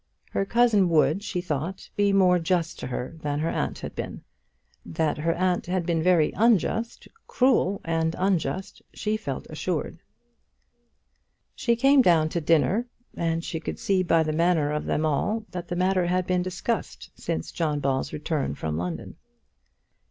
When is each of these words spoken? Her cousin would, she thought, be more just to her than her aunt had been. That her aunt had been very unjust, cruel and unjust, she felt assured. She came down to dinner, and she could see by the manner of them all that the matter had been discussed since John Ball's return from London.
Her 0.31 0.45
cousin 0.45 0.89
would, 0.89 1.21
she 1.21 1.41
thought, 1.41 1.87
be 1.95 2.11
more 2.11 2.39
just 2.39 2.79
to 2.79 2.87
her 2.87 3.19
than 3.21 3.37
her 3.37 3.51
aunt 3.51 3.77
had 3.77 3.93
been. 3.93 4.23
That 4.83 5.19
her 5.19 5.35
aunt 5.35 5.67
had 5.67 5.85
been 5.85 6.01
very 6.01 6.31
unjust, 6.35 7.07
cruel 7.27 7.81
and 7.85 8.15
unjust, 8.17 8.81
she 8.95 9.15
felt 9.15 9.45
assured. 9.51 9.99
She 11.53 11.75
came 11.75 12.01
down 12.01 12.29
to 12.29 12.41
dinner, 12.41 12.87
and 13.15 13.43
she 13.43 13.59
could 13.59 13.77
see 13.77 14.01
by 14.01 14.23
the 14.23 14.33
manner 14.33 14.71
of 14.71 14.85
them 14.85 15.05
all 15.05 15.45
that 15.51 15.67
the 15.67 15.75
matter 15.75 16.07
had 16.07 16.25
been 16.25 16.41
discussed 16.41 17.11
since 17.13 17.51
John 17.51 17.79
Ball's 17.79 18.11
return 18.11 18.55
from 18.55 18.77
London. 18.79 19.17